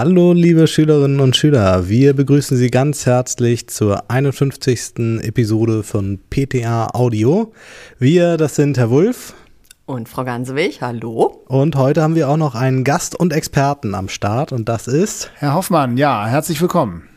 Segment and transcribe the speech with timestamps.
[0.00, 1.88] Hallo, liebe Schülerinnen und Schüler.
[1.88, 5.20] Wir begrüßen Sie ganz herzlich zur 51.
[5.22, 7.52] Episode von PTA Audio.
[7.98, 9.34] Wir, das sind Herr Wulff.
[9.86, 11.42] Und Frau Gansewig, hallo.
[11.48, 15.32] Und heute haben wir auch noch einen Gast und Experten am Start und das ist
[15.34, 15.96] Herr Hoffmann.
[15.96, 17.08] Ja, herzlich willkommen.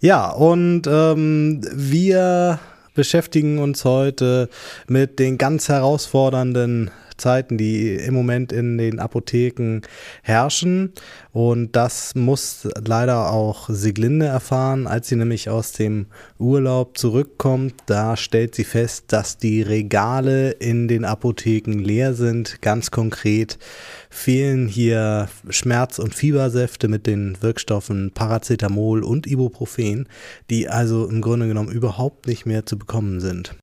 [0.00, 2.58] Ja, und ähm, wir
[2.94, 4.48] beschäftigen uns heute
[4.88, 9.82] mit den ganz herausfordernden Zeiten, die im Moment in den Apotheken
[10.22, 10.92] herrschen.
[11.32, 16.06] Und das muss leider auch Siglinde erfahren, als sie nämlich aus dem
[16.38, 17.74] Urlaub zurückkommt.
[17.86, 22.62] Da stellt sie fest, dass die Regale in den Apotheken leer sind.
[22.62, 23.58] Ganz konkret
[24.10, 30.08] fehlen hier Schmerz- und Fiebersäfte mit den Wirkstoffen Paracetamol und Ibuprofen,
[30.50, 33.54] die also im Grunde genommen überhaupt nicht mehr zu bekommen sind.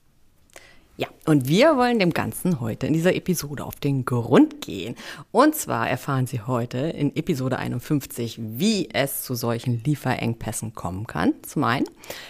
[0.97, 4.95] Ja, und wir wollen dem Ganzen heute in dieser Episode auf den Grund gehen.
[5.31, 11.33] Und zwar erfahren Sie heute in Episode 51, wie es zu solchen Lieferengpässen kommen kann,
[11.41, 11.85] zum einen.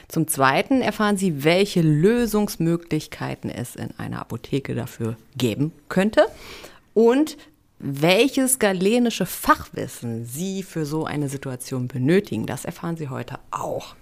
[0.07, 6.25] Zum zweiten erfahren Sie, welche Lösungsmöglichkeiten es in einer Apotheke dafür geben könnte.
[6.95, 7.37] Und
[7.77, 13.95] welches galenische Fachwissen Sie für so eine Situation benötigen, das erfahren Sie heute auch.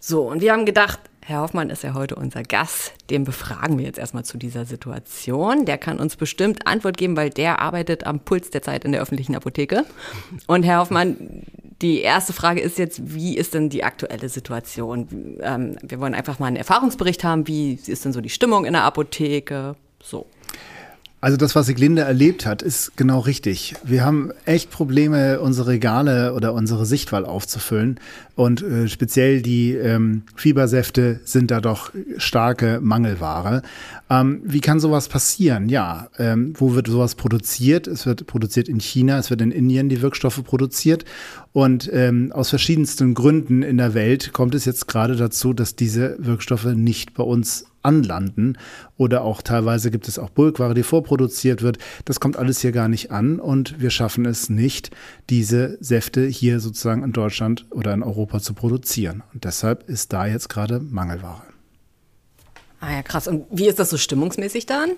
[0.00, 2.92] So, und wir haben gedacht, Herr Hoffmann ist ja heute unser Gast.
[3.10, 5.64] Den befragen wir jetzt erstmal zu dieser Situation.
[5.64, 9.02] Der kann uns bestimmt Antwort geben, weil der arbeitet am Puls der Zeit in der
[9.02, 9.84] öffentlichen Apotheke.
[10.46, 11.42] Und Herr Hoffmann,
[11.82, 15.38] die erste Frage ist jetzt, wie ist denn die aktuelle Situation?
[15.40, 17.48] Ähm, wir wollen einfach mal einen Erfahrungsbericht haben.
[17.48, 19.74] Wie ist denn so die Stimmung in der Apotheke?
[20.00, 20.26] So.
[21.26, 23.74] Also das, was Siglinde erlebt hat, ist genau richtig.
[23.82, 27.98] Wir haben echt Probleme, unsere Regale oder unsere Sichtwahl aufzufüllen.
[28.36, 33.62] Und äh, speziell die ähm, Fiebersäfte sind da doch starke Mangelware.
[34.08, 35.68] Ähm, wie kann sowas passieren?
[35.68, 37.88] Ja, ähm, wo wird sowas produziert?
[37.88, 41.04] Es wird produziert in China, es wird in Indien die Wirkstoffe produziert.
[41.52, 46.14] Und ähm, aus verschiedensten Gründen in der Welt kommt es jetzt gerade dazu, dass diese
[46.20, 48.58] Wirkstoffe nicht bei uns anlanden.
[48.96, 51.78] Oder auch teilweise gibt es auch Bulkware, die vorproduziert wird.
[52.04, 54.90] Das kommt alles hier gar nicht an und wir schaffen es nicht,
[55.30, 59.22] diese Säfte hier sozusagen in Deutschland oder in Europa zu produzieren.
[59.32, 61.42] Und deshalb ist da jetzt gerade Mangelware.
[62.80, 63.26] Ah ja, krass.
[63.26, 64.90] Und wie ist das so stimmungsmäßig dann?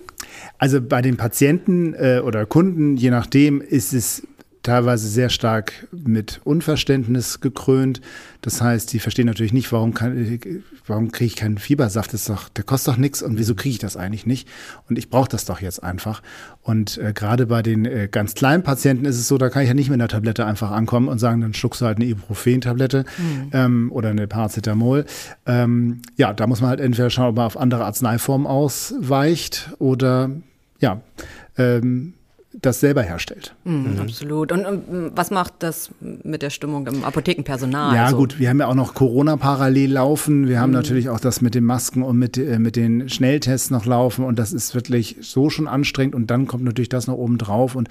[0.57, 4.27] Also bei den Patienten äh, oder Kunden, je nachdem, ist es
[4.63, 8.01] teilweise sehr stark mit Unverständnis gekrönt.
[8.41, 9.93] Das heißt, die verstehen natürlich nicht, warum,
[10.85, 12.13] warum kriege ich keinen Fiebersaft?
[12.13, 14.47] Das doch, der kostet doch nichts und wieso kriege ich das eigentlich nicht?
[14.89, 16.21] Und ich brauche das doch jetzt einfach.
[16.61, 19.69] Und äh, gerade bei den äh, ganz kleinen Patienten ist es so, da kann ich
[19.69, 23.05] ja nicht mit einer Tablette einfach ankommen und sagen, dann schluckst du halt eine Ibuprofen-Tablette
[23.17, 23.49] mhm.
[23.53, 25.05] ähm, oder eine Paracetamol.
[25.45, 30.31] Ähm, ja, da muss man halt entweder schauen, ob man auf andere Arzneiformen ausweicht oder
[30.79, 31.01] ja,
[31.57, 32.13] ähm,
[32.51, 33.55] das selber herstellt.
[33.63, 33.99] Mhm, mhm.
[33.99, 34.51] Absolut.
[34.51, 37.95] Und, und, was macht das mit der Stimmung im Apothekenpersonal?
[37.95, 38.17] Ja, so?
[38.17, 40.47] gut, wir haben ja auch noch Corona parallel laufen.
[40.47, 40.77] Wir haben mhm.
[40.77, 44.25] natürlich auch das mit den Masken und mit, äh, mit den Schnelltests noch laufen.
[44.25, 46.15] Und das ist wirklich so schon anstrengend.
[46.15, 47.75] Und dann kommt natürlich das noch oben drauf.
[47.75, 47.87] Und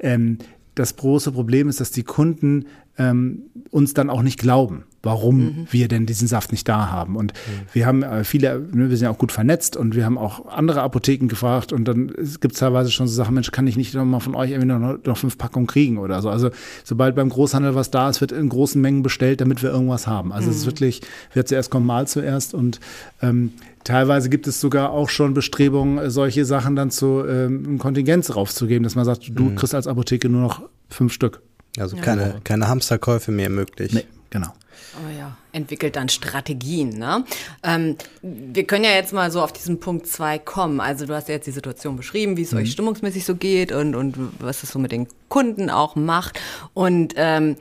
[0.00, 0.38] ähm,
[0.74, 2.66] das große Problem ist, dass die Kunden
[3.00, 5.66] ähm, uns dann auch nicht glauben, warum mhm.
[5.70, 7.16] wir denn diesen Saft nicht da haben.
[7.16, 7.66] Und mhm.
[7.72, 10.46] wir haben äh, viele, ne, wir sind ja auch gut vernetzt und wir haben auch
[10.46, 12.08] andere Apotheken gefragt und dann
[12.40, 14.68] gibt es teilweise schon so Sachen, Mensch, kann ich nicht noch mal von euch irgendwie
[14.68, 16.28] noch, noch fünf Packungen kriegen oder so.
[16.28, 16.50] Also
[16.84, 20.32] sobald beim Großhandel was da ist, wird in großen Mengen bestellt, damit wir irgendwas haben.
[20.32, 20.50] Also mhm.
[20.50, 20.70] es ist mhm.
[20.70, 21.00] wirklich,
[21.32, 22.80] wer zuerst kommt, mal zuerst und
[23.22, 23.52] ähm,
[23.82, 28.94] Teilweise gibt es sogar auch schon Bestrebungen, solche Sachen dann zu ähm, Kontingenz raufzugeben, dass
[28.94, 29.54] man sagt, du mhm.
[29.56, 31.40] kriegst als Apotheke nur noch fünf Stück.
[31.78, 32.02] Also ja.
[32.02, 33.92] keine, keine Hamsterkäufe mehr möglich.
[33.92, 34.52] Nee, genau.
[34.96, 36.98] Oh ja, entwickelt dann Strategien.
[36.98, 37.24] Ne?
[37.62, 40.80] Ähm, wir können ja jetzt mal so auf diesen Punkt 2 kommen.
[40.80, 42.58] Also du hast ja jetzt die Situation beschrieben, wie es mhm.
[42.58, 46.40] euch stimmungsmäßig so geht und, und was es so mit den Kunden auch macht.
[46.74, 47.56] Und ähm,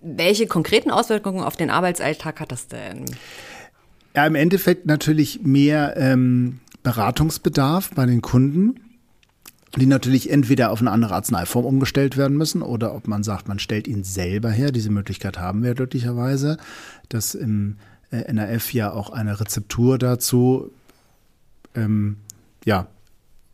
[0.00, 3.04] welche konkreten Auswirkungen auf den Arbeitsalltag hat das denn?
[4.14, 8.83] Ja, im Endeffekt natürlich mehr ähm, Beratungsbedarf bei den Kunden
[9.80, 13.58] die natürlich entweder auf eine andere Arzneiform umgestellt werden müssen oder ob man sagt, man
[13.58, 14.70] stellt ihn selber her.
[14.70, 16.58] Diese Möglichkeit haben wir glücklicherweise,
[17.08, 17.76] dass im
[18.10, 20.70] äh, NRF ja auch eine Rezeptur dazu
[21.74, 22.18] ähm,
[22.64, 22.86] ja,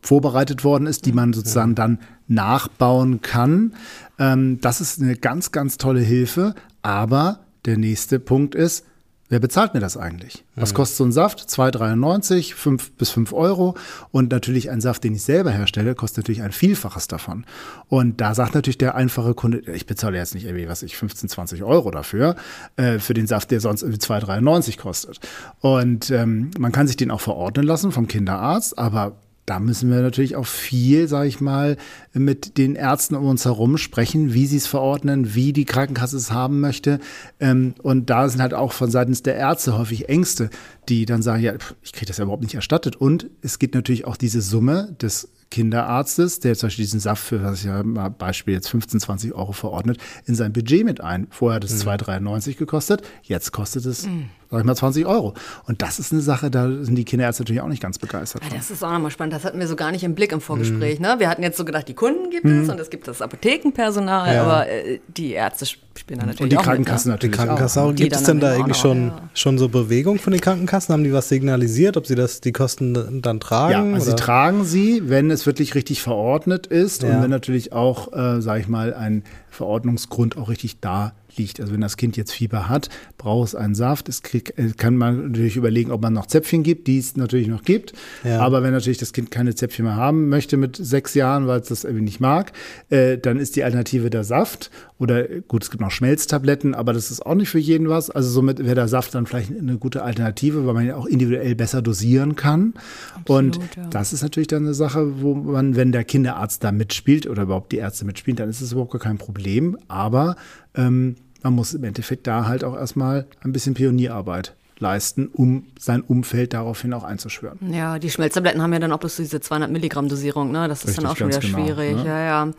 [0.01, 3.73] vorbereitet worden ist, die man sozusagen dann nachbauen kann.
[4.19, 6.55] Ähm, das ist eine ganz, ganz tolle Hilfe.
[6.81, 8.85] Aber der nächste Punkt ist,
[9.31, 10.43] Wer bezahlt mir das eigentlich?
[10.57, 10.75] Was mhm.
[10.75, 11.39] kostet so ein Saft?
[11.39, 13.77] 2,93, 5 bis 5 Euro.
[14.11, 17.45] Und natürlich ein Saft, den ich selber herstelle, kostet natürlich ein Vielfaches davon.
[17.87, 21.29] Und da sagt natürlich der einfache Kunde, ich bezahle jetzt nicht irgendwie, was ich, 15,
[21.29, 22.35] 20 Euro dafür,
[22.75, 25.21] äh, für den Saft, der sonst irgendwie 2,93 kostet.
[25.61, 29.13] Und ähm, man kann sich den auch verordnen lassen vom Kinderarzt, aber
[29.51, 31.75] da müssen wir natürlich auch viel, sage ich mal,
[32.13, 36.31] mit den Ärzten um uns herum sprechen, wie sie es verordnen, wie die Krankenkasse es
[36.31, 37.01] haben möchte.
[37.41, 40.49] Ähm, und da sind halt auch von seitens der Ärzte häufig Ängste,
[40.87, 41.53] die dann sagen, ja,
[41.83, 42.95] ich kriege das ja überhaupt nicht erstattet.
[42.95, 47.43] Und es gibt natürlich auch diese Summe des Kinderarztes, der zum Beispiel diesen Saft für,
[47.43, 49.97] was ich ja mal Beispiel jetzt 15, 20 Euro verordnet,
[50.27, 51.27] in sein Budget mit ein.
[51.29, 51.89] Vorher hat es mhm.
[51.89, 54.29] 2,93 gekostet, jetzt kostet es, mhm.
[54.51, 55.33] Sag ich mal, 20 Euro.
[55.65, 58.43] Und das ist eine Sache, da sind die Kinderärzte natürlich auch nicht ganz begeistert.
[58.43, 59.33] Ja, das ist auch nochmal spannend.
[59.33, 60.99] Das hatten wir so gar nicht im Blick im Vorgespräch.
[60.99, 61.05] Mhm.
[61.05, 61.15] Ne?
[61.19, 62.69] Wir hatten jetzt so gedacht, die Kunden gibt es mhm.
[62.69, 64.43] und es gibt das Apothekenpersonal, ja.
[64.43, 67.27] aber äh, die Ärzte spielen da natürlich Und die auch Krankenkassen mit, ne?
[67.27, 67.31] natürlich.
[67.31, 67.95] Die Krankenkasse auch.
[67.95, 69.29] Gibt es denn da irgendwie schon, ja.
[69.33, 70.91] schon so Bewegung von den Krankenkassen?
[70.93, 73.91] Haben die was signalisiert, ob sie das, die Kosten dann tragen?
[73.91, 77.09] Ja, also sie tragen sie, wenn es wirklich richtig verordnet ist ja.
[77.09, 81.59] und wenn natürlich auch, äh, sage ich mal, ein Verordnungsgrund auch richtig da liegt.
[81.59, 84.09] Also wenn das Kind jetzt Fieber hat, braucht es einen Saft.
[84.09, 87.47] Es krieg, äh, kann man natürlich überlegen, ob man noch Zäpfchen gibt, die es natürlich
[87.47, 87.93] noch gibt.
[88.23, 88.39] Ja.
[88.39, 91.67] Aber wenn natürlich das Kind keine Zäpfchen mehr haben möchte mit sechs Jahren, weil es
[91.67, 92.51] das irgendwie nicht mag,
[92.89, 94.71] äh, dann ist die Alternative der Saft.
[95.01, 98.11] Oder gut, es gibt noch Schmelztabletten, aber das ist auch nicht für jeden was.
[98.11, 101.55] Also somit wäre der Saft dann vielleicht eine gute Alternative, weil man ja auch individuell
[101.55, 102.75] besser dosieren kann.
[103.15, 103.87] Absolut, und ja.
[103.89, 107.71] das ist natürlich dann eine Sache, wo man, wenn der Kinderarzt da mitspielt oder überhaupt
[107.71, 109.75] die Ärzte mitspielen, dann ist es überhaupt gar kein Problem.
[109.87, 110.35] Aber
[110.75, 116.01] ähm, man muss im Endeffekt da halt auch erstmal ein bisschen Pionierarbeit leisten, um sein
[116.01, 117.71] Umfeld daraufhin auch einzuschwören.
[117.71, 120.67] Ja, die Schmelztabletten haben ja dann auch bloß diese 200 Milligramm Dosierung, ne?
[120.67, 121.95] Das ist Richtig, dann auch schon wieder genau, schwierig.
[121.97, 122.05] Ne?
[122.05, 122.51] Ja, ja.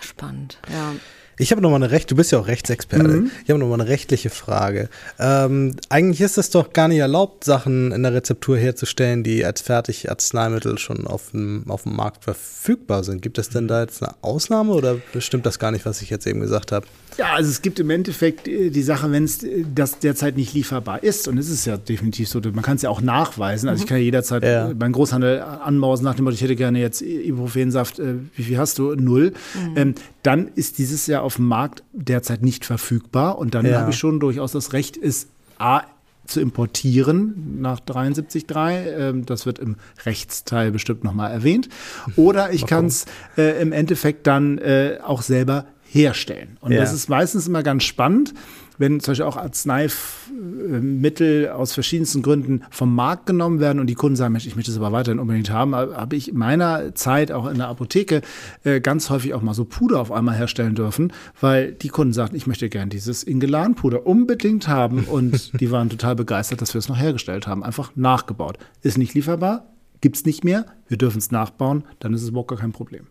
[0.00, 0.92] Spannend, ja.
[1.38, 3.08] Ich habe noch mal eine Recht, du bist ja auch Rechtsexperte.
[3.08, 3.30] Mhm.
[3.42, 4.88] Ich habe noch mal eine rechtliche Frage.
[5.18, 9.60] Ähm, eigentlich ist es doch gar nicht erlaubt, Sachen in der Rezeptur herzustellen, die als
[9.62, 13.22] Fertigarzneimittel schon auf dem, auf dem Markt verfügbar sind.
[13.22, 16.26] Gibt es denn da jetzt eine Ausnahme oder stimmt das gar nicht, was ich jetzt
[16.26, 16.86] eben gesagt habe?
[17.16, 20.52] Ja, also es gibt im Endeffekt äh, die Sache, wenn es äh, das derzeit nicht
[20.52, 23.68] lieferbar ist, und es ist ja definitiv so, man kann es ja auch nachweisen.
[23.68, 23.88] Also ich mhm.
[23.88, 24.72] kann ja jederzeit ja.
[24.74, 28.78] beim Großhandel anmausen nach dem Motto, ich hätte gerne jetzt Ibuprofensaft, äh, wie viel hast
[28.78, 28.94] du?
[28.94, 29.32] Null.
[29.54, 29.76] Mhm.
[29.76, 29.94] Ähm,
[30.24, 33.38] dann ist dieses ja auf dem Markt derzeit nicht verfügbar.
[33.38, 33.80] Und dann ja.
[33.80, 35.28] habe ich schon durchaus das Recht, es
[35.58, 35.82] A
[36.26, 38.86] zu importieren nach 73.3.
[38.86, 41.68] Ähm, das wird im Rechtsteil bestimmt nochmal erwähnt.
[42.16, 43.04] Oder ich kann es
[43.36, 46.56] äh, im Endeffekt dann äh, auch selber herstellen.
[46.60, 46.80] Und ja.
[46.80, 48.34] das ist meistens immer ganz spannend,
[48.78, 54.16] wenn zum Beispiel auch Arzneimittel aus verschiedensten Gründen vom Markt genommen werden und die Kunden
[54.16, 57.46] sagen, Mensch, ich möchte es aber weiterhin unbedingt haben, habe ich in meiner Zeit auch
[57.46, 58.22] in der Apotheke
[58.64, 62.36] äh, ganz häufig auch mal so Puder auf einmal herstellen dürfen, weil die Kunden sagten,
[62.36, 66.88] ich möchte gern dieses Ingelan-Puder unbedingt haben und die waren total begeistert, dass wir es
[66.88, 68.58] noch hergestellt haben, einfach nachgebaut.
[68.82, 69.68] Ist nicht lieferbar,
[70.00, 73.06] gibt es nicht mehr, wir dürfen es nachbauen, dann ist es überhaupt gar kein Problem.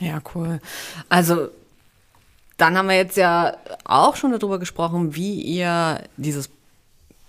[0.00, 0.58] Ja, cool.
[1.08, 1.48] Also
[2.62, 6.48] dann haben wir jetzt ja auch schon darüber gesprochen, wie ihr dieses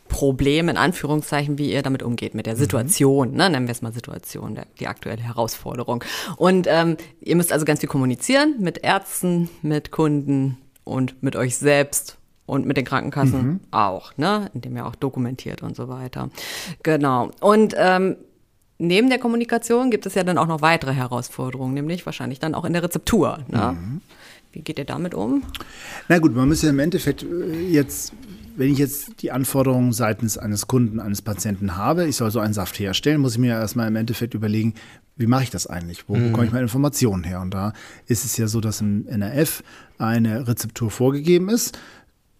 [0.07, 2.59] Problem in Anführungszeichen, wie ihr damit umgeht, mit der mhm.
[2.59, 3.37] Situation, mhm.
[3.37, 3.49] ne?
[3.49, 6.03] nennen wir es mal Situation, der, die aktuelle Herausforderung.
[6.37, 11.57] Und ähm, ihr müsst also ganz viel kommunizieren mit Ärzten, mit Kunden und mit euch
[11.57, 13.59] selbst und mit den Krankenkassen mhm.
[13.71, 14.51] auch, ne?
[14.53, 16.29] indem ihr auch dokumentiert und so weiter.
[16.83, 17.31] Genau.
[17.39, 18.17] Und ähm,
[18.77, 22.65] neben der Kommunikation gibt es ja dann auch noch weitere Herausforderungen, nämlich wahrscheinlich dann auch
[22.65, 23.39] in der Rezeptur.
[23.47, 23.71] Ne?
[23.79, 24.01] Mhm.
[24.53, 25.43] Wie geht ihr damit um?
[26.07, 28.13] Na gut, man muss ja im Endeffekt äh, jetzt,
[28.55, 32.53] wenn ich jetzt die Anforderungen seitens eines Kunden, eines Patienten habe, ich soll so einen
[32.53, 34.75] Saft herstellen, muss ich mir erstmal im Endeffekt überlegen,
[35.15, 36.07] wie mache ich das eigentlich?
[36.07, 36.27] Wo mhm.
[36.27, 37.41] bekomme ich meine Informationen her?
[37.41, 37.73] Und da
[38.07, 39.63] ist es ja so, dass im NRF
[39.97, 41.77] eine Rezeptur vorgegeben ist.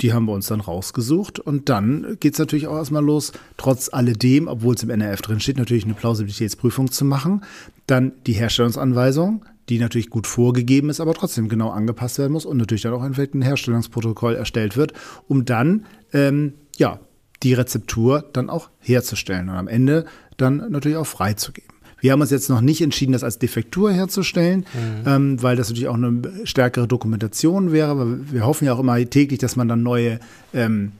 [0.01, 3.89] Die haben wir uns dann rausgesucht und dann geht es natürlich auch erstmal los, trotz
[3.93, 7.43] alledem, obwohl es im NRF drin steht, natürlich eine Plausibilitätsprüfung zu machen.
[7.87, 12.57] Dann die Herstellungsanweisung, die natürlich gut vorgegeben ist, aber trotzdem genau angepasst werden muss und
[12.57, 14.93] natürlich dann auch ein Herstellungsprotokoll erstellt wird,
[15.27, 16.99] um dann ähm, ja
[17.43, 20.05] die Rezeptur dann auch herzustellen und am Ende
[20.37, 21.73] dann natürlich auch freizugeben.
[21.99, 25.07] Wir haben uns jetzt noch nicht entschieden, das als Defektur herzustellen, mhm.
[25.07, 28.29] ähm, weil das natürlich auch eine stärkere Dokumentation wäre.
[28.29, 30.19] Wir hoffen ja auch immer täglich, dass man dann neue
[30.53, 30.91] ähm,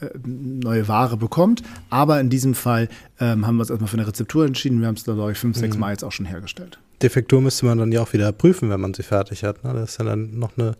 [0.00, 1.62] äh, neue Ware bekommt.
[1.88, 2.88] Aber in diesem Fall
[3.20, 4.80] ähm, haben wir uns erstmal für eine Rezeptur entschieden.
[4.80, 5.80] Wir haben es, glaube ich, fünf, sechs mhm.
[5.80, 6.80] Mal jetzt auch schon hergestellt.
[7.02, 9.64] Defektur müsste man dann ja auch wieder prüfen, wenn man sie fertig hat.
[9.64, 9.72] Ne?
[9.74, 10.76] Das ist ja dann noch eine,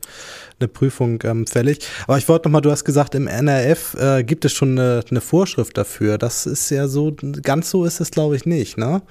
[0.59, 1.81] eine Prüfung ähm, fällig.
[2.07, 5.21] Aber ich wollte nochmal, du hast gesagt, im NRF äh, gibt es schon eine, eine
[5.21, 6.19] Vorschrift dafür.
[6.19, 8.79] Das ist ja so, ganz so ist es, glaube ich, nicht.
[8.79, 9.03] Ne?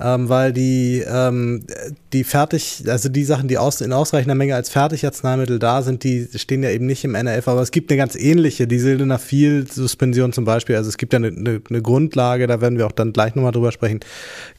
[0.00, 1.64] Ähm, weil die, ähm,
[2.12, 6.28] die fertig, also die Sachen, die aus, in ausreichender Menge als Fertigarzneimittel da sind, die
[6.34, 10.44] stehen ja eben nicht im NRF, aber es gibt eine ganz ähnliche, die Sildenafil-Suspension zum
[10.44, 13.34] Beispiel, also es gibt ja eine, eine, eine, Grundlage, da werden wir auch dann gleich
[13.34, 14.00] nochmal drüber sprechen,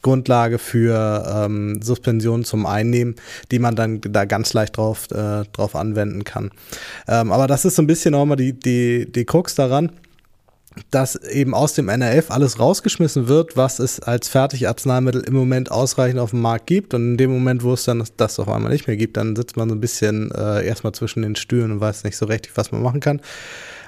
[0.02, 3.16] Grundlage für ähm, Suspension zum Einnehmen,
[3.50, 6.50] die man dann da ganz leicht drauf, äh, drauf anwenden kann.
[7.08, 9.90] Ähm, aber das ist so ein bisschen auch mal die, die, die Krux daran
[10.90, 16.20] dass eben aus dem NRF alles rausgeschmissen wird, was es als Fertigarzneimittel im Moment ausreichend
[16.20, 16.94] auf dem Markt gibt.
[16.94, 19.56] Und in dem Moment, wo es dann das auf einmal nicht mehr gibt, dann sitzt
[19.56, 22.72] man so ein bisschen äh, erstmal zwischen den Stühlen und weiß nicht so richtig, was
[22.72, 23.20] man machen kann.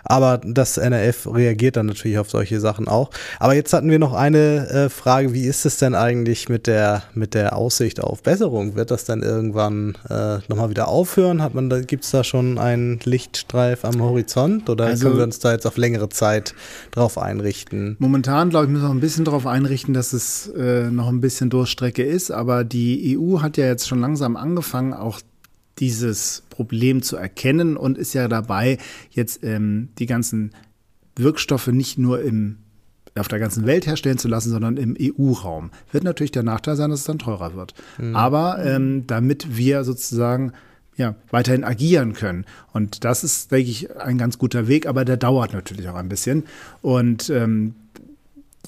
[0.06, 3.10] Aber das NRF reagiert dann natürlich auf solche Sachen auch.
[3.38, 7.02] Aber jetzt hatten wir noch eine äh, Frage, wie ist es denn eigentlich mit der,
[7.14, 8.76] mit der Aussicht auf Besserung?
[8.76, 11.42] Wird das dann irgendwann äh, nochmal wieder aufhören?
[11.42, 15.24] Hat man da, gibt es da schon einen Lichtstreif am Horizont oder also, können wir
[15.24, 16.54] uns da jetzt auf längere Zeit
[16.92, 17.96] drauf einrichten?
[17.98, 21.20] Momentan, glaube ich, müssen wir noch ein bisschen darauf einrichten, dass es äh, noch ein
[21.20, 25.20] bisschen Durchstrecke ist, aber die EU hat ja jetzt schon langsam angefangen, auch
[25.78, 28.78] dieses Problem zu erkennen und ist ja dabei,
[29.10, 30.52] jetzt ähm, die ganzen
[31.16, 32.58] Wirkstoffe nicht nur im,
[33.16, 35.70] auf der ganzen Welt herstellen zu lassen, sondern im EU-Raum.
[35.92, 37.74] Wird natürlich der Nachteil sein, dass es dann teurer wird.
[37.98, 38.16] Mhm.
[38.16, 40.52] Aber ähm, damit wir sozusagen
[40.96, 42.46] ja, weiterhin agieren können.
[42.72, 46.08] Und das ist, denke ich, ein ganz guter Weg, aber der dauert natürlich auch ein
[46.08, 46.44] bisschen.
[46.80, 47.74] Und ähm,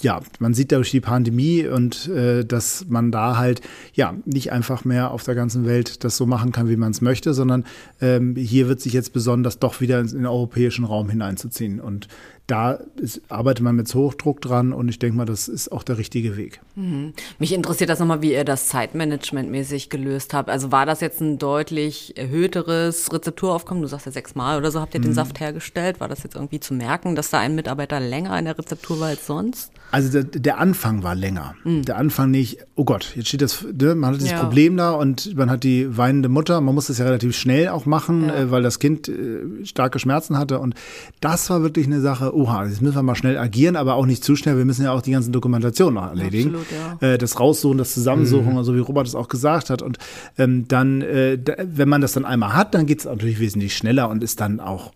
[0.03, 3.61] ja, man sieht durch die Pandemie und äh, dass man da halt
[3.95, 7.01] ja nicht einfach mehr auf der ganzen Welt das so machen kann, wie man es
[7.01, 7.65] möchte, sondern
[8.01, 11.81] ähm, hier wird sich jetzt besonders doch wieder in den europäischen Raum hineinzuziehen.
[11.81, 12.09] Und
[12.49, 15.99] da ist, arbeitet man mit Hochdruck dran und ich denke mal, das ist auch der
[15.99, 16.61] richtige Weg.
[16.77, 17.13] Mhm.
[17.39, 20.49] Mich interessiert das nochmal, wie ihr das Zeitmanagement-mäßig gelöst habt.
[20.49, 23.83] Also war das jetzt ein deutlich erhöhteres Rezepturaufkommen?
[23.83, 25.05] Du sagst ja sechsmal oder so habt ihr mhm.
[25.05, 26.01] den Saft hergestellt.
[26.01, 29.09] War das jetzt irgendwie zu merken, dass da ein Mitarbeiter länger in der Rezeptur war
[29.09, 29.71] als sonst?
[29.91, 31.55] Also der, der Anfang war länger.
[31.65, 31.85] Mhm.
[31.85, 34.41] Der Anfang nicht, oh Gott, jetzt steht das, ne, man hat dieses ja.
[34.41, 36.63] Problem da und man hat die weinende Mutter.
[36.63, 38.37] Man muss das ja relativ schnell auch machen, ja.
[38.37, 40.61] äh, weil das Kind äh, starke Schmerzen hatte.
[40.61, 40.75] Und
[41.21, 44.23] das war wirklich eine Sache, oha, jetzt müssen wir mal schnell agieren, aber auch nicht
[44.23, 44.57] zu schnell.
[44.57, 46.55] Wir müssen ja auch die ganzen Dokumentationen noch erledigen.
[46.55, 47.09] Absolut, ja.
[47.09, 48.63] äh, das Raussuchen, das Zusammensuchen, mhm.
[48.63, 49.83] so wie Robert es auch gesagt hat.
[49.83, 49.99] Und
[50.39, 53.77] ähm, dann, äh, da, wenn man das dann einmal hat, dann geht es natürlich wesentlich
[53.77, 54.93] schneller und ist dann auch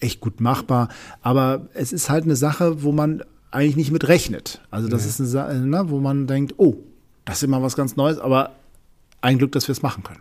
[0.00, 0.88] echt gut machbar.
[1.22, 4.60] Aber es ist halt eine Sache, wo man eigentlich nicht mit rechnet.
[4.70, 5.08] Also das ja.
[5.08, 6.76] ist eine Sache, ne, wo man denkt, oh,
[7.24, 8.52] das ist immer was ganz Neues, aber
[9.20, 10.20] ein Glück, dass wir es machen können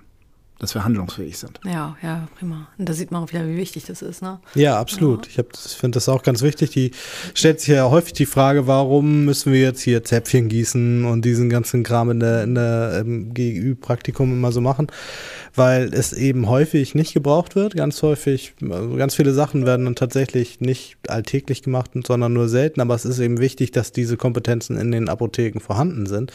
[0.59, 1.59] dass wir handlungsfähig sind.
[1.65, 2.67] Ja, ja, prima.
[2.77, 4.39] Und da sieht man auch wieder, wie wichtig das ist, ne?
[4.55, 5.25] Ja, absolut.
[5.35, 5.43] Ja.
[5.43, 6.71] Ich, ich finde das auch ganz wichtig.
[6.71, 6.91] Die
[7.33, 11.49] stellt sich ja häufig die Frage, warum müssen wir jetzt hier Zäpfchen gießen und diesen
[11.49, 14.87] ganzen Kram in der, in der ähm, GÜ-Praktikum immer so machen
[15.55, 17.75] weil es eben häufig nicht gebraucht wird.
[17.75, 22.81] Ganz häufig, also ganz viele Sachen werden dann tatsächlich nicht alltäglich gemacht, sondern nur selten.
[22.81, 26.31] Aber es ist eben wichtig, dass diese Kompetenzen in den Apotheken vorhanden sind,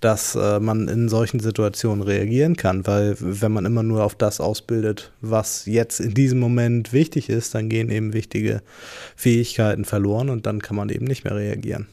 [0.00, 2.86] dass äh, man in solchen Situationen reagieren kann.
[2.86, 7.54] Weil wenn man immer nur auf das ausbildet, was jetzt in diesem Moment wichtig ist,
[7.54, 8.62] dann gehen eben wichtige
[9.16, 11.86] Fähigkeiten verloren und dann kann man eben nicht mehr reagieren.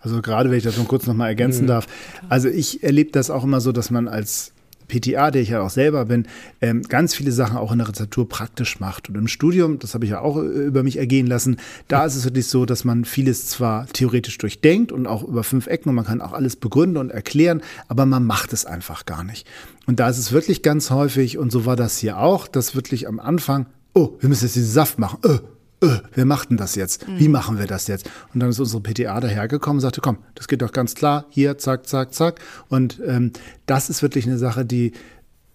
[0.00, 1.68] Also gerade, wenn ich das nur kurz nochmal ergänzen mhm.
[1.68, 1.86] darf.
[2.28, 4.52] Also ich erlebe das auch immer so, dass man als
[4.90, 6.26] PTA, der ich ja auch selber bin,
[6.60, 9.08] ähm, ganz viele Sachen auch in der Rezeptur praktisch macht.
[9.08, 11.56] Und im Studium, das habe ich ja auch äh, über mich ergehen lassen,
[11.88, 15.66] da ist es wirklich so, dass man vieles zwar theoretisch durchdenkt und auch über fünf
[15.66, 19.24] Ecken und man kann auch alles begründen und erklären, aber man macht es einfach gar
[19.24, 19.46] nicht.
[19.86, 23.08] Und da ist es wirklich ganz häufig, und so war das hier auch, dass wirklich
[23.08, 25.38] am Anfang, oh, wir müssen jetzt diesen Saft machen, oh,
[25.82, 27.06] öh, wer macht denn das jetzt?
[27.08, 27.32] Wie mhm.
[27.32, 28.08] machen wir das jetzt?
[28.32, 31.58] Und dann ist unsere PTA dahergekommen und sagte, komm, das geht doch ganz klar, hier,
[31.58, 32.40] zack, zack, zack.
[32.68, 33.32] Und ähm,
[33.66, 34.92] das ist wirklich eine Sache, die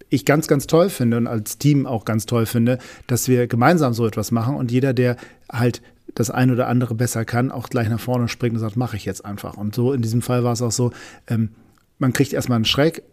[0.10, 2.77] ich ganz, ganz toll finde und als Team auch ganz toll finde,
[3.08, 5.17] dass wir gemeinsam so etwas machen und jeder, der
[5.51, 5.82] halt
[6.13, 9.05] das ein oder andere besser kann, auch gleich nach vorne springt und sagt, mache ich
[9.05, 9.58] jetzt einfach.
[9.58, 10.91] Und so in diesem Fall war es auch so,
[11.27, 11.50] ähm,
[11.98, 13.03] man kriegt erstmal einen Schreck,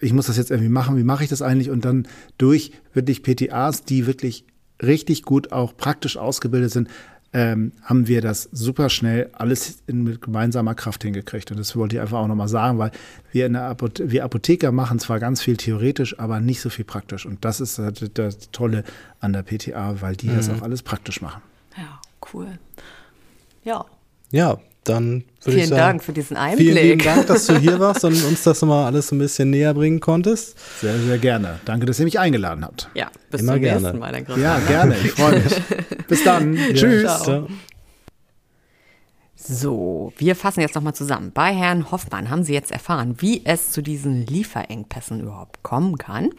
[0.00, 1.70] ich muss das jetzt irgendwie machen, wie mache ich das eigentlich?
[1.70, 2.06] Und dann
[2.38, 4.44] durch wirklich PTAs, die wirklich
[4.82, 6.88] richtig gut auch praktisch ausgebildet sind,
[7.32, 11.50] ähm, haben wir das super schnell alles in, mit gemeinsamer Kraft hingekriegt.
[11.50, 12.90] Und das wollte ich einfach auch nochmal sagen, weil
[13.32, 16.86] wir, in der Apothe wir Apotheker machen zwar ganz viel theoretisch, aber nicht so viel
[16.86, 17.26] praktisch.
[17.26, 17.80] Und das ist
[18.14, 18.82] das Tolle
[19.20, 20.36] an der PTA, weil die mhm.
[20.36, 21.42] das auch alles praktisch machen.
[21.76, 22.00] Ja,
[22.32, 22.58] cool.
[23.62, 23.84] Ja.
[24.30, 24.58] Ja,
[24.88, 25.68] dann würde ich sagen.
[25.68, 26.72] Vielen Dank für diesen Einblick.
[26.72, 29.74] Vielen lieben Dank, dass du hier warst und uns das mal alles ein bisschen näher
[29.74, 30.56] bringen konntest.
[30.80, 31.60] Sehr, sehr gerne.
[31.64, 32.88] Danke, dass ihr mich eingeladen habt.
[32.94, 33.80] Ja, bis Immer zum gerne.
[33.80, 34.12] nächsten Mal.
[34.12, 34.96] Dann ja, gerne.
[35.04, 35.62] Ich freue mich.
[36.08, 36.54] bis dann.
[36.54, 37.22] Ja, Tschüss.
[37.22, 37.48] Ciao.
[39.50, 41.32] So, wir fassen jetzt nochmal zusammen.
[41.32, 46.30] Bei Herrn Hoffmann haben Sie jetzt erfahren, wie es zu diesen Lieferengpässen überhaupt kommen kann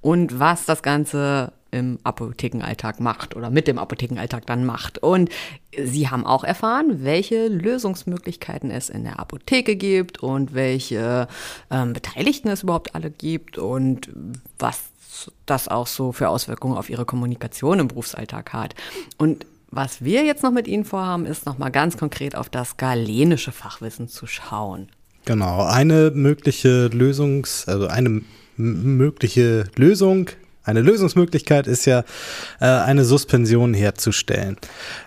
[0.00, 4.98] und was das Ganze im Apothekenalltag macht oder mit dem Apothekenalltag dann macht.
[4.98, 5.30] Und
[5.76, 11.26] Sie haben auch erfahren, welche Lösungsmöglichkeiten es in der Apotheke gibt und welche
[11.70, 14.10] ähm, Beteiligten es überhaupt alle gibt und
[14.58, 14.80] was
[15.46, 18.74] das auch so für Auswirkungen auf Ihre Kommunikation im Berufsalltag hat.
[19.18, 23.52] Und was wir jetzt noch mit Ihnen vorhaben, ist nochmal ganz konkret auf das galenische
[23.52, 24.88] Fachwissen zu schauen.
[25.24, 28.22] Genau, eine mögliche Lösungs, also eine
[28.56, 30.28] mögliche Lösung
[30.64, 32.04] eine Lösungsmöglichkeit ist ja,
[32.60, 34.56] äh, eine Suspension herzustellen.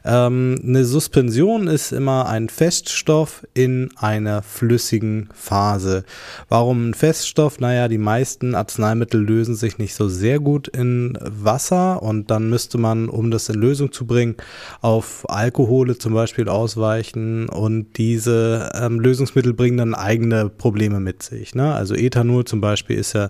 [0.03, 6.03] Ähm, eine Suspension ist immer ein Feststoff in einer flüssigen Phase.
[6.49, 7.59] Warum ein Feststoff?
[7.59, 12.77] Naja, die meisten Arzneimittel lösen sich nicht so sehr gut in Wasser und dann müsste
[12.77, 14.35] man, um das in Lösung zu bringen,
[14.81, 21.55] auf Alkohole zum Beispiel ausweichen und diese ähm, Lösungsmittel bringen dann eigene Probleme mit sich.
[21.55, 21.73] Ne?
[21.73, 23.29] Also Ethanol zum Beispiel ist ja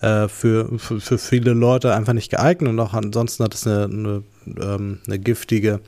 [0.00, 3.84] äh, für, für, für, viele Leute einfach nicht geeignet und auch ansonsten hat es eine,
[3.84, 4.22] eine,
[4.60, 5.80] ähm, eine giftige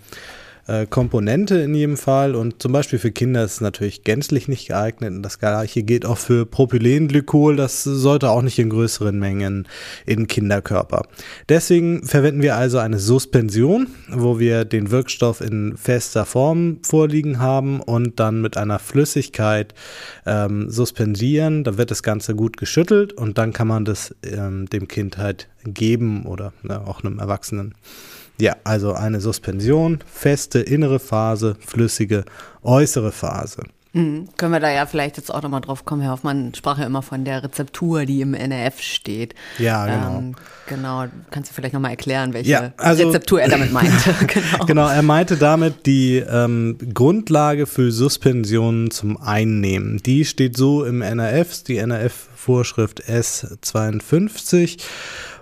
[0.68, 4.68] äh, Komponente in jedem Fall und zum Beispiel für Kinder ist es natürlich gänzlich nicht
[4.68, 9.66] geeignet und das gleiche gilt auch für Propylenglykol, das sollte auch nicht in größeren Mengen
[10.06, 11.02] in Kinderkörper.
[11.48, 17.80] Deswegen verwenden wir also eine Suspension, wo wir den Wirkstoff in fester Form vorliegen haben
[17.80, 19.74] und dann mit einer Flüssigkeit
[20.26, 24.86] ähm, suspendieren, da wird das Ganze gut geschüttelt und dann kann man das ähm, dem
[24.86, 27.74] Kind halt geben oder ne, auch einem Erwachsenen.
[28.40, 32.24] Ja, also eine Suspension, feste innere Phase, flüssige
[32.62, 33.64] äußere Phase.
[33.94, 34.28] Mhm.
[34.36, 37.02] Können wir da ja vielleicht jetzt auch nochmal drauf kommen, Herr Hoffmann sprach ja immer
[37.02, 39.34] von der Rezeptur, die im NRF steht.
[39.58, 40.18] Ja, genau.
[40.18, 40.34] Ähm,
[40.66, 44.14] genau, kannst du vielleicht nochmal erklären, welche ja, also, Rezeptur er damit meinte?
[44.26, 44.66] genau.
[44.66, 49.98] genau, er meinte damit die ähm, Grundlage für Suspensionen zum Einnehmen.
[49.98, 54.78] Die steht so im NRF, die NRF-Vorschrift S52.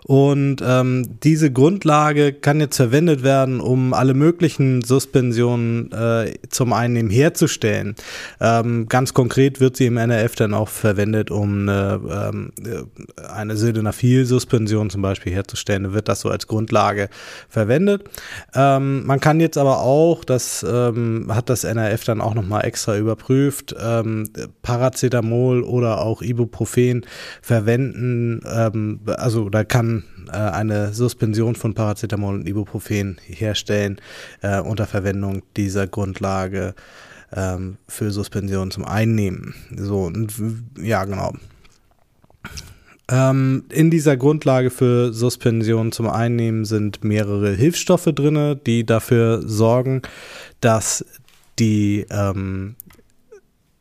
[0.06, 7.10] Und ähm, diese Grundlage kann jetzt verwendet werden, um alle möglichen Suspensionen äh, zum Einnehmen
[7.10, 7.96] herzustellen.
[8.40, 12.52] Ähm, ganz konkret wird sie im NRF dann auch verwendet, um eine, ähm,
[13.28, 15.82] eine Sildenafil-Suspension zum Beispiel herzustellen.
[15.82, 17.08] Da wird das so als Grundlage
[17.48, 18.04] verwendet.
[18.54, 22.96] Ähm, man kann jetzt aber auch, das ähm, hat das NRF dann auch nochmal extra
[22.96, 24.30] überprüft, ähm,
[24.62, 27.04] Paracetamol oder auch Ibuprofen
[27.42, 28.40] verwenden.
[29.16, 29.95] Also da kann
[30.28, 34.00] äh, eine Suspension von Paracetamol und Ibuprofen herstellen
[34.42, 36.74] äh, unter Verwendung dieser Grundlage
[37.34, 39.54] ähm, für Suspension zum Einnehmen.
[39.76, 40.32] So, und,
[40.80, 41.34] ja, genau.
[43.08, 50.02] Ähm, in dieser Grundlage für Suspension zum Einnehmen sind mehrere Hilfsstoffe drin, die dafür sorgen,
[50.60, 51.04] dass
[51.58, 52.74] die ähm,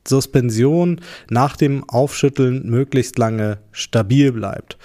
[0.08, 4.78] Suspension nach dem Aufschütteln möglichst lange stabil bleibt.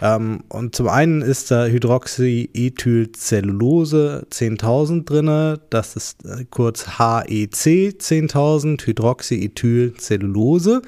[0.00, 8.86] Ähm, und zum einen ist da Hydroxyethylcellulose 10.000 drin, das ist äh, kurz HEC 10.000,
[8.86, 10.82] Hydroxyethylcellulose.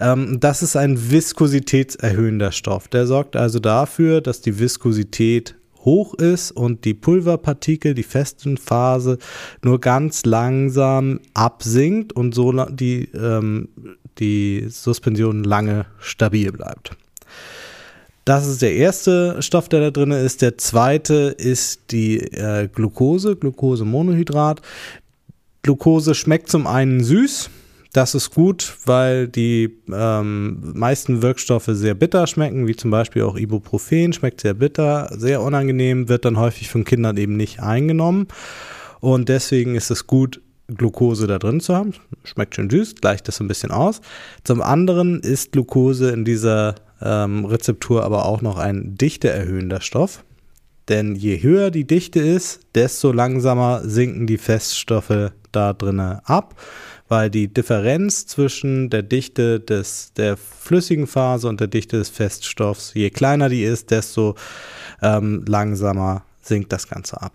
[0.00, 2.88] Ähm, das ist ein viskositätserhöhender Stoff.
[2.88, 9.18] Der sorgt also dafür, dass die Viskosität hoch ist und die Pulverpartikel, die festen Phase,
[9.62, 13.68] nur ganz langsam absinkt und so die, ähm,
[14.18, 16.96] die Suspension lange stabil bleibt.
[18.24, 20.42] Das ist der erste Stoff, der da drin ist.
[20.42, 24.62] Der zweite ist die äh, Glucose, Glucosemonohydrat.
[25.62, 27.50] Glucose schmeckt zum einen süß,
[27.92, 33.36] das ist gut, weil die ähm, meisten Wirkstoffe sehr bitter schmecken, wie zum Beispiel auch
[33.36, 38.28] Ibuprofen, schmeckt sehr bitter, sehr unangenehm, wird dann häufig von Kindern eben nicht eingenommen.
[39.00, 41.92] Und deswegen ist es gut, Glucose da drin zu haben.
[42.24, 44.00] Schmeckt schön süß, gleicht das ein bisschen aus.
[44.42, 50.24] Zum anderen ist Glucose in dieser ähm, Rezeptur aber auch noch ein dichteerhöhender Stoff.
[50.88, 56.54] Denn je höher die Dichte ist, desto langsamer sinken die Feststoffe da drinnen ab
[57.12, 62.94] weil die Differenz zwischen der Dichte des, der flüssigen Phase und der Dichte des Feststoffs,
[62.94, 64.34] je kleiner die ist, desto
[65.02, 67.32] ähm, langsamer sinkt das Ganze ab.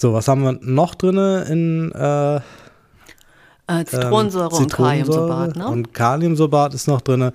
[0.00, 2.36] So, was haben wir noch drin in äh,
[3.68, 5.68] äh, Zitronensäure, ähm, und Kaliumsorbat, ne?
[5.68, 7.30] Und Kaliumsorbat ist noch drin.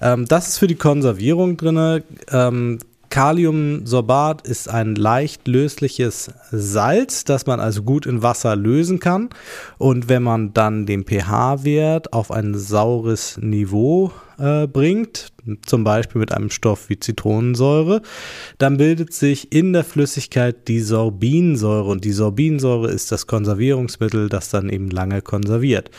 [0.00, 2.02] Ähm, das ist für die Konservierung drin.
[2.32, 2.80] Ähm,
[3.12, 9.28] Kaliumsorbat ist ein leicht lösliches Salz, das man also gut in Wasser lösen kann.
[9.76, 15.30] Und wenn man dann den pH-Wert auf ein saures Niveau äh, bringt,
[15.66, 18.00] zum Beispiel mit einem Stoff wie Zitronensäure,
[18.56, 21.90] dann bildet sich in der Flüssigkeit die Sorbinsäure.
[21.90, 25.90] Und die Sorbinsäure ist das Konservierungsmittel, das dann eben lange konserviert.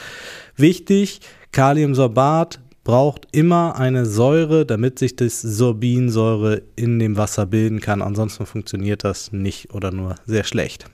[0.55, 1.21] Wichtig,
[1.51, 8.01] Kaliumsorbat braucht immer eine Säure, damit sich das Sorbinsäure in dem Wasser bilden kann.
[8.01, 10.85] Ansonsten funktioniert das nicht oder nur sehr schlecht.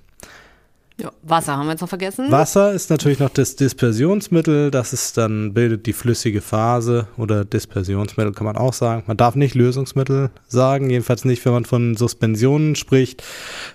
[1.02, 2.30] Ja, Wasser haben wir jetzt noch vergessen.
[2.30, 4.70] Wasser ist natürlich noch das Dispersionsmittel.
[4.70, 9.04] Das ist dann, bildet die flüssige Phase oder Dispersionsmittel kann man auch sagen.
[9.08, 13.24] Man darf nicht Lösungsmittel sagen, jedenfalls nicht, wenn man von Suspensionen spricht,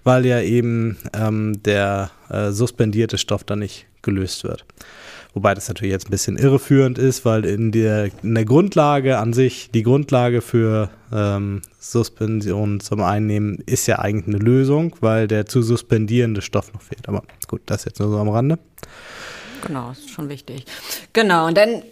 [0.04, 4.66] weil ja eben ähm, der äh, suspendierte Stoff dann nicht gelöst wird.
[5.34, 9.32] Wobei das natürlich jetzt ein bisschen irreführend ist, weil in der, in der Grundlage an
[9.32, 15.46] sich, die Grundlage für ähm, Suspension zum Einnehmen ist ja eigentlich eine Lösung, weil der
[15.46, 17.08] zu suspendierende Stoff noch fehlt.
[17.08, 18.60] Aber gut, das jetzt nur so am Rande.
[19.66, 20.66] Genau, ist schon wichtig.
[21.12, 21.82] Genau, und dann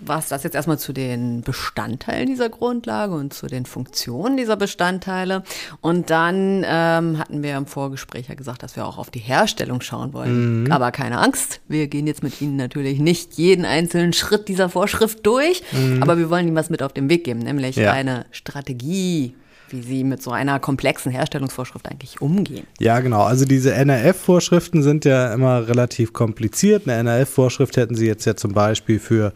[0.00, 4.56] war es das jetzt erstmal zu den Bestandteilen dieser Grundlage und zu den Funktionen dieser
[4.56, 5.42] Bestandteile.
[5.80, 9.80] Und dann ähm, hatten wir im Vorgespräch ja gesagt, dass wir auch auf die Herstellung
[9.80, 10.64] schauen wollen.
[10.64, 10.72] Mhm.
[10.72, 15.24] Aber keine Angst, wir gehen jetzt mit Ihnen natürlich nicht jeden einzelnen Schritt dieser Vorschrift
[15.26, 16.02] durch, mhm.
[16.02, 17.92] aber wir wollen Ihnen was mit auf den Weg geben, nämlich ja.
[17.92, 19.34] eine Strategie
[19.70, 22.66] wie Sie mit so einer komplexen Herstellungsvorschrift eigentlich umgehen.
[22.78, 23.22] Ja, genau.
[23.22, 26.88] Also diese NRF-Vorschriften sind ja immer relativ kompliziert.
[26.88, 29.32] Eine NRF-Vorschrift hätten Sie jetzt ja zum Beispiel für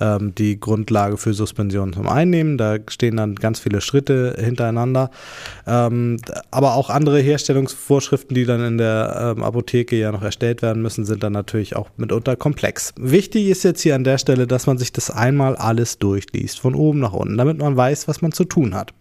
[0.00, 2.58] ähm, die Grundlage für Suspension zum Einnehmen.
[2.58, 5.10] Da stehen dann ganz viele Schritte hintereinander.
[5.66, 6.18] Ähm,
[6.50, 11.04] aber auch andere Herstellungsvorschriften, die dann in der ähm, Apotheke ja noch erstellt werden müssen,
[11.04, 12.92] sind dann natürlich auch mitunter komplex.
[12.96, 16.74] Wichtig ist jetzt hier an der Stelle, dass man sich das einmal alles durchliest, von
[16.74, 18.92] oben nach unten, damit man weiß, was man zu tun hat.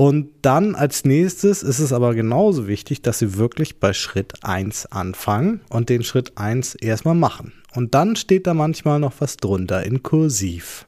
[0.00, 4.86] Und dann als nächstes ist es aber genauso wichtig, dass Sie wirklich bei Schritt 1
[4.86, 7.52] anfangen und den Schritt 1 erstmal machen.
[7.74, 10.86] Und dann steht da manchmal noch was drunter in Kursiv.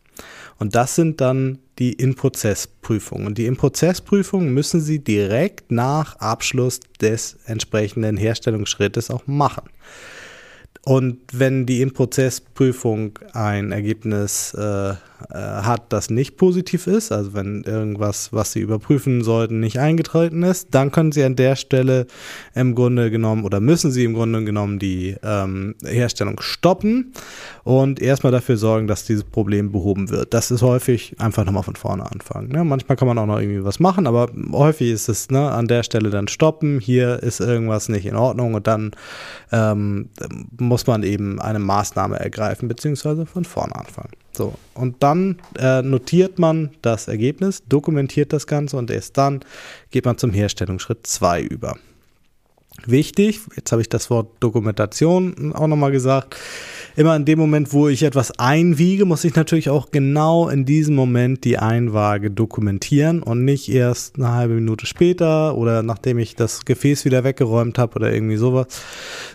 [0.58, 3.26] Und das sind dann die In-Prozess-Prüfungen.
[3.26, 9.68] Und die In-Prozess-Prüfungen müssen Sie direkt nach Abschluss des entsprechenden Herstellungsschrittes auch machen.
[10.86, 14.94] Und wenn die In-Prozess-Prüfung ein Ergebnis äh,
[15.30, 20.42] äh, hat, das nicht positiv ist, also wenn irgendwas, was Sie überprüfen sollten, nicht eingetreten
[20.42, 22.06] ist, dann können Sie an der Stelle
[22.54, 27.12] im Grunde genommen oder müssen Sie im Grunde genommen die ähm, Herstellung stoppen
[27.64, 30.34] und erstmal dafür sorgen, dass dieses Problem behoben wird.
[30.34, 32.48] Das ist häufig einfach nochmal von vorne anfangen.
[32.48, 32.64] Ne?
[32.64, 35.82] Manchmal kann man auch noch irgendwie was machen, aber häufig ist es ne, an der
[35.82, 38.92] Stelle dann stoppen, hier ist irgendwas nicht in Ordnung und dann
[39.50, 40.08] ähm,
[40.58, 44.10] muss man eben eine Maßnahme ergreifen, beziehungsweise von vorne anfangen.
[44.32, 49.40] So, und dann äh, notiert man das Ergebnis, dokumentiert das Ganze und erst dann
[49.90, 51.76] geht man zum Herstellungsschritt 2 über.
[52.86, 56.36] Wichtig, jetzt habe ich das Wort Dokumentation auch nochmal gesagt,
[56.96, 60.94] immer in dem Moment, wo ich etwas einwiege, muss ich natürlich auch genau in diesem
[60.94, 66.64] Moment die Einwaage dokumentieren und nicht erst eine halbe Minute später oder nachdem ich das
[66.64, 68.66] Gefäß wieder weggeräumt habe oder irgendwie sowas,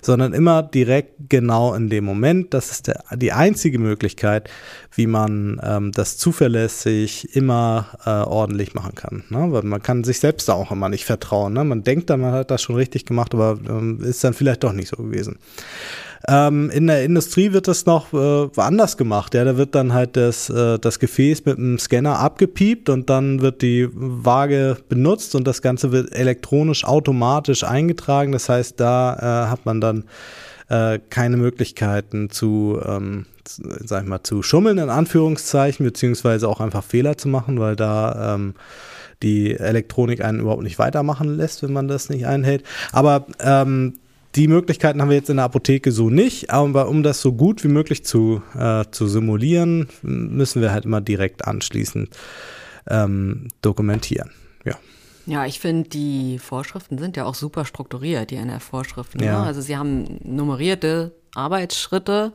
[0.02, 2.54] sondern immer direkt genau in dem Moment.
[2.54, 4.50] Das ist der, die einzige Möglichkeit,
[4.94, 9.24] wie man ähm, das zuverlässig immer äh, ordentlich machen kann.
[9.30, 9.52] Ne?
[9.52, 11.54] Weil man kann sich selbst da auch immer nicht vertrauen.
[11.54, 11.64] Ne?
[11.64, 14.74] Man denkt dann, man hat das schon richtig gemacht, aber ähm, ist dann vielleicht doch
[14.74, 15.38] nicht so gewesen.
[16.28, 19.34] Ähm, in der Industrie wird das noch äh, anders gemacht.
[19.34, 23.42] Ja, da wird dann halt das, äh, das Gefäß mit einem Scanner abgepiept und dann
[23.42, 28.32] wird die Waage benutzt und das Ganze wird elektronisch automatisch eingetragen.
[28.32, 30.06] Das heißt, da äh, hat man dann
[30.70, 36.84] äh, keine Möglichkeiten zu, ähm, sag ich mal, zu schummeln in Anführungszeichen, beziehungsweise auch einfach
[36.84, 38.56] Fehler zu machen, weil da ähm,
[39.24, 42.64] die Elektronik einen überhaupt nicht weitermachen lässt, wenn man das nicht einhält.
[42.92, 43.94] Aber ähm,
[44.38, 47.64] die Möglichkeiten haben wir jetzt in der Apotheke so nicht, aber um das so gut
[47.64, 52.16] wie möglich zu, äh, zu simulieren, müssen wir halt immer direkt anschließend
[52.88, 54.30] ähm, dokumentieren.
[54.64, 54.76] Ja.
[55.26, 59.20] Ja, ich finde, die Vorschriften sind ja auch super strukturiert, die NF-Vorschriften.
[59.20, 59.26] Ne?
[59.26, 59.42] Ja.
[59.42, 59.48] Ne?
[59.48, 62.34] Also sie haben nummerierte Arbeitsschritte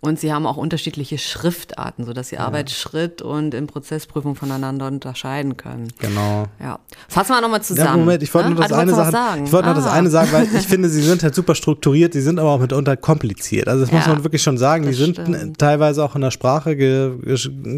[0.00, 2.42] und sie haben auch unterschiedliche Schriftarten, sodass sie ja.
[2.42, 5.88] Arbeitsschritt und in Prozessprüfung voneinander unterscheiden können.
[5.98, 6.46] Genau.
[6.60, 6.78] Ja.
[7.08, 7.88] Fassen wir nochmal zusammen.
[7.88, 8.54] Ja, Moment, ich wollte ne?
[8.54, 9.44] nur das ah, eine sagen.
[9.44, 9.74] Ich wollte ah.
[9.74, 12.50] nur das eine sagen, weil ich finde, sie sind halt super strukturiert, sie sind aber
[12.50, 13.68] auch mitunter kompliziert.
[13.68, 14.84] Also das ja, muss man wirklich schon sagen.
[14.86, 15.58] Die sind stimmt.
[15.58, 17.12] teilweise auch in der Sprache ge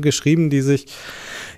[0.01, 0.87] geschrieben, die sich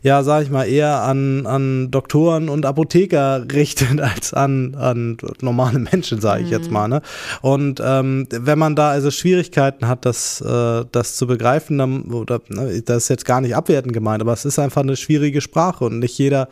[0.07, 5.81] ja, sag ich mal, eher an, an Doktoren und Apotheker richtet als an, an normale
[5.81, 6.53] Menschen, sage ich mhm.
[6.53, 6.87] jetzt mal.
[6.87, 7.03] Ne?
[7.43, 12.41] Und ähm, wenn man da also Schwierigkeiten hat, das, äh, das zu begreifen, dann, oder
[12.49, 15.85] ne, das ist jetzt gar nicht abwertend gemeint, aber es ist einfach eine schwierige Sprache
[15.85, 16.49] und nicht jeder,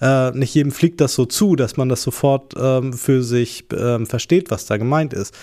[0.00, 4.06] äh, nicht jedem fliegt das so zu, dass man das sofort ähm, für sich ähm,
[4.06, 5.34] versteht, was da gemeint ist.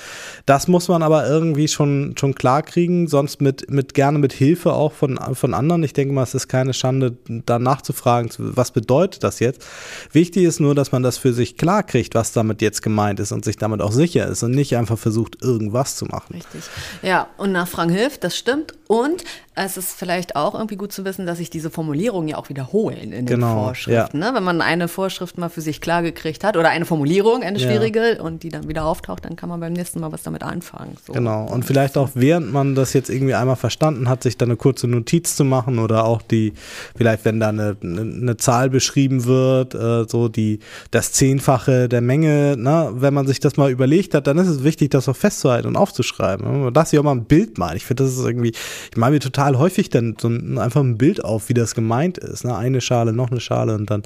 [0.45, 4.73] Das muss man aber irgendwie schon, schon klar kriegen, sonst mit, mit gerne mit Hilfe
[4.73, 5.83] auch von, von anderen.
[5.83, 9.65] Ich denke mal, es ist keine Schande, da nachzufragen, was bedeutet das jetzt.
[10.11, 13.31] Wichtig ist nur, dass man das für sich klar kriegt, was damit jetzt gemeint ist
[13.31, 16.40] und sich damit auch sicher ist und nicht einfach versucht, irgendwas zu machen.
[16.45, 16.69] Richtig.
[17.01, 18.73] Ja, und Nachfragen hilft, das stimmt.
[18.87, 19.23] Und
[19.55, 23.11] es ist vielleicht auch irgendwie gut zu wissen, dass sich diese Formulierungen ja auch wiederholen
[23.11, 24.21] in genau, den Vorschriften.
[24.21, 24.31] Ja.
[24.31, 24.35] Ne?
[24.35, 28.15] Wenn man eine Vorschrift mal für sich klar gekriegt hat oder eine Formulierung, eine schwierige,
[28.15, 28.21] ja.
[28.21, 30.95] und die dann wieder auftaucht, dann kann man beim nächsten Mal was damit anfangen.
[31.05, 31.13] So.
[31.13, 31.45] Genau.
[31.47, 34.87] Und vielleicht auch während man das jetzt irgendwie einmal verstanden hat, sich da eine kurze
[34.87, 36.53] Notiz zu machen oder auch die,
[36.95, 40.59] vielleicht wenn da eine, eine, Zahl beschrieben wird, äh, so die,
[40.91, 42.91] das Zehnfache der Menge, ne?
[42.93, 45.75] wenn man sich das mal überlegt hat, dann ist es wichtig, das auch festzuhalten und
[45.75, 46.73] aufzuschreiben aufschreiben.
[46.73, 47.77] Lass ich auch mal ein Bild malen.
[47.77, 50.97] Ich finde, das ist irgendwie, ich male mir total häufig dann so ein, einfach ein
[50.97, 52.43] Bild auf, wie das gemeint ist.
[52.43, 52.55] Ne?
[52.55, 54.03] Eine Schale, noch eine Schale und dann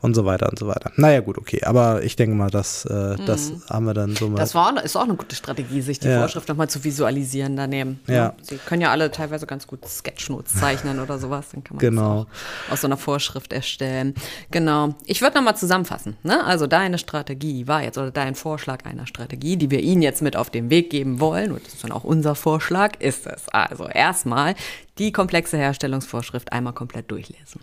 [0.00, 0.90] und so weiter und so weiter.
[0.96, 1.62] Naja, gut, okay.
[1.64, 3.62] Aber ich denke mal, das, äh, das mhm.
[3.70, 4.38] haben wir dann so mal.
[4.38, 6.20] Das war, ist auch eine gute Strategie, sich die ja.
[6.20, 8.00] Vorschrift nochmal zu visualisieren daneben.
[8.06, 8.14] Ja.
[8.14, 8.34] ja.
[8.42, 11.46] Sie können ja alle teilweise ganz gut Sketchnotes zeichnen oder sowas.
[11.52, 12.26] Dann kann man genau.
[12.68, 14.14] das aus so einer Vorschrift erstellen.
[14.50, 14.94] Genau.
[15.04, 16.16] Ich würde nochmal zusammenfassen.
[16.22, 16.44] Ne?
[16.44, 20.36] Also deine Strategie war jetzt, oder dein Vorschlag einer Strategie, die wir Ihnen jetzt mit
[20.36, 23.48] auf den Weg geben wollen, und das ist dann auch unser Vorschlag, ist es.
[23.50, 24.54] Also erstmal
[24.96, 27.60] die komplexe Herstellungsvorschrift einmal komplett durchlesen.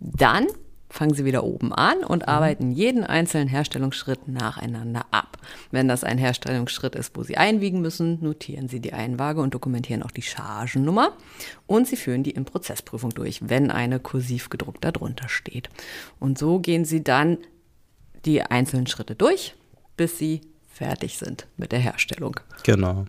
[0.00, 0.46] Dann
[0.88, 2.28] fangen Sie wieder oben an und mhm.
[2.28, 5.36] arbeiten jeden einzelnen Herstellungsschritt nacheinander ab.
[5.70, 10.02] Wenn das ein Herstellungsschritt ist, wo Sie einwiegen müssen, notieren Sie die Einwaage und dokumentieren
[10.02, 11.12] auch die Chargennummer.
[11.66, 15.68] Und Sie führen die In-Prozessprüfung durch, wenn eine kursiv gedruckt darunter steht.
[16.20, 17.36] Und so gehen Sie dann
[18.24, 19.56] die einzelnen Schritte durch,
[19.98, 20.40] bis Sie
[20.74, 22.38] fertig sind mit der Herstellung.
[22.64, 23.06] Genau.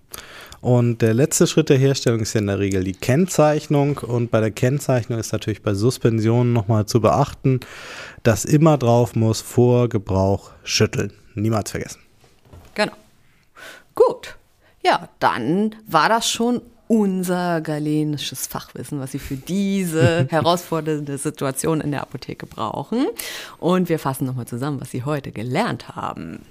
[0.62, 3.97] Und der letzte Schritt der Herstellung ist ja in der Regel die Kennzeichnung.
[3.97, 7.60] Und bei der Kennzeichnung ist natürlich bei Suspensionen nochmal zu beachten,
[8.23, 11.13] dass immer drauf muss vor Gebrauch schütteln.
[11.36, 11.99] Niemals vergessen.
[12.73, 12.93] Genau.
[13.93, 14.38] Gut.
[14.84, 21.91] Ja, dann war das schon unser galenisches Fachwissen, was Sie für diese herausfordernde Situation in
[21.91, 23.08] der Apotheke brauchen.
[23.58, 26.41] Und wir fassen nochmal zusammen, was Sie heute gelernt haben.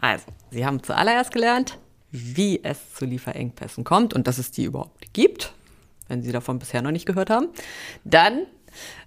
[0.00, 1.78] Also, Sie haben zuallererst gelernt,
[2.10, 5.52] wie es zu Lieferengpässen kommt und dass es die überhaupt gibt,
[6.08, 7.48] wenn Sie davon bisher noch nicht gehört haben.
[8.04, 8.46] Dann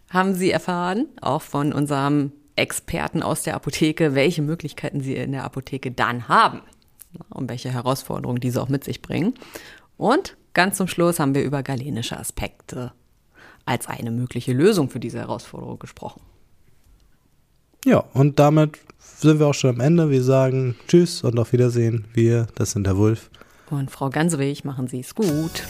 [0.09, 5.43] haben Sie erfahren, auch von unserem Experten aus der Apotheke, welche Möglichkeiten Sie in der
[5.43, 6.61] Apotheke dann haben
[7.29, 9.33] und welche Herausforderungen diese auch mit sich bringen.
[9.97, 12.91] Und ganz zum Schluss haben wir über galenische Aspekte
[13.65, 16.21] als eine mögliche Lösung für diese Herausforderung gesprochen.
[17.85, 18.79] Ja, und damit
[19.21, 20.09] sind wir auch schon am Ende.
[20.09, 22.05] Wir sagen Tschüss und auf Wiedersehen.
[22.13, 23.29] Wir, das sind der Wulf.
[23.69, 25.63] Und Frau Gansewig, machen Sie es gut.